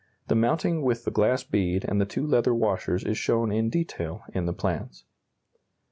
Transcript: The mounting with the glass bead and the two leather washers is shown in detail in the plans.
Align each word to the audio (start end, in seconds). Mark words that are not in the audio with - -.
The 0.29 0.35
mounting 0.35 0.81
with 0.81 1.05
the 1.05 1.11
glass 1.11 1.43
bead 1.43 1.85
and 1.87 2.01
the 2.01 2.07
two 2.07 2.25
leather 2.25 2.55
washers 2.55 3.03
is 3.03 3.19
shown 3.19 3.51
in 3.51 3.69
detail 3.69 4.23
in 4.33 4.45
the 4.47 4.51
plans. 4.53 5.05